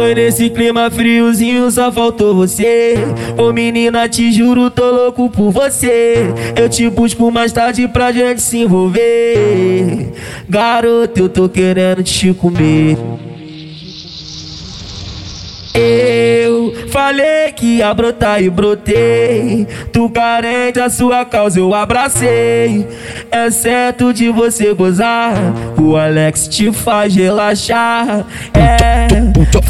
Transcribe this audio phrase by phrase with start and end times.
[0.00, 2.94] Foi nesse clima friozinho, só faltou você.
[3.36, 6.14] Ô menina, te juro, tô louco por você.
[6.56, 10.10] Eu te busco mais tarde pra gente se envolver.
[10.48, 12.96] Garoto, eu tô querendo te comer.
[15.74, 16.09] Eu
[16.90, 19.66] falei que ia brotar e brotei.
[19.92, 22.86] Tu carente, a sua causa eu abracei.
[23.30, 25.34] É certo de você gozar.
[25.78, 28.24] O Alex te faz relaxar.
[28.52, 29.08] É,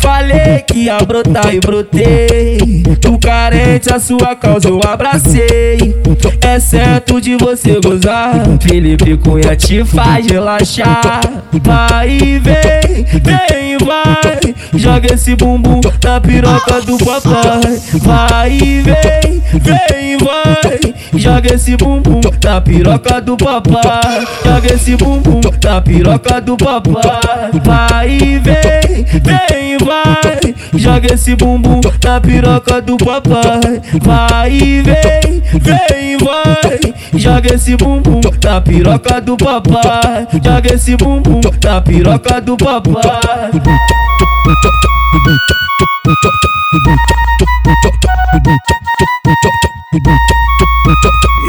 [0.00, 2.82] falei que ia brotar e brotei.
[3.00, 5.94] Tu carente, a sua causa eu abracei.
[6.40, 8.42] É certo de você gozar.
[8.60, 11.20] Felipe Cunha te faz relaxar.
[11.62, 14.29] Vai e vem, vem e vai.
[14.74, 17.80] Joga esse bumbum na piroca do papai.
[17.94, 20.94] Vai e vem, vem vai.
[21.14, 24.26] Joga esse bumbum na piroca do papai.
[24.44, 27.50] Joga esse bumbum na piroca do papai.
[27.64, 30.54] Vai e vem, vem vai.
[30.74, 33.82] Joga esse bumbum na piroca do papai.
[34.00, 36.94] Vai e vem, vem vai.
[37.14, 40.28] Joga esse bumbum na piroca do papai.
[40.32, 43.50] Joga esse bumbum na piroca do papai.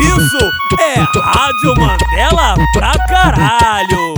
[0.04, 0.38] Isso
[0.80, 4.16] é Rádio Mandela pra caralho.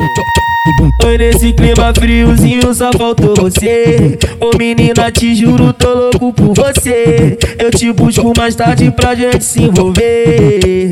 [1.02, 4.18] Foi nesse clima friozinho, só faltou você.
[4.40, 7.38] Ô menina, te juro, tô louco por você.
[7.60, 10.90] Eu te busco mais tarde pra gente se envolver.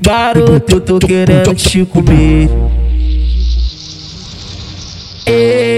[0.00, 2.48] Garoto, eu tô querendo te comer.
[5.26, 5.71] Eu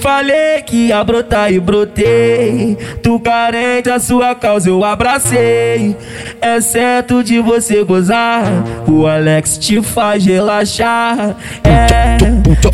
[0.00, 2.76] falei que ia brotar e brotei.
[3.02, 5.96] Tu carente, a sua causa eu abracei.
[6.40, 8.44] É certo de você gozar.
[8.88, 11.36] O Alex te faz relaxar.
[11.62, 12.16] É,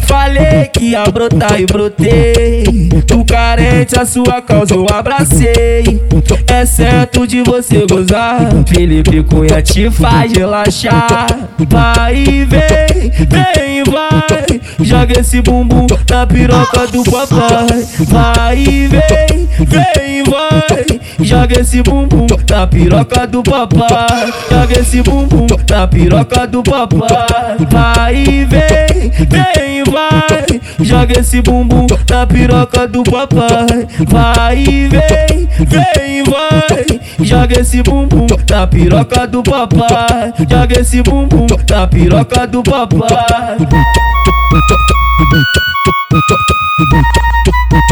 [0.06, 2.64] falei que ia brotar e brotei.
[3.06, 6.00] Tu carente, a sua causa eu abracei.
[6.47, 8.48] É certo de você gozar.
[8.66, 11.27] Felipe Cunha te faz relaxar.
[11.69, 14.46] Vai e vem, vem e vai.
[14.81, 17.87] Joga esse bumbum na piroca do papai.
[18.00, 21.00] Vai vem, vem vai.
[21.21, 24.32] Joga esse bumbum na piroca do papai.
[24.50, 27.56] Joga esse bumbum na piroca do papai.
[27.71, 30.60] Vai vem, vem vai.
[30.81, 33.88] Joga esse bumbum na piroca do papai.
[34.06, 36.85] Vai vem, vem vai
[37.21, 43.56] joga esse bumbum na piroca do papai, joga esse bumbum na piroca do papai.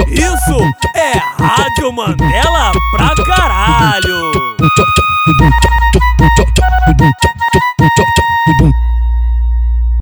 [0.08, 0.58] Isso
[0.94, 4.32] é Rádio Mandela pra caralho.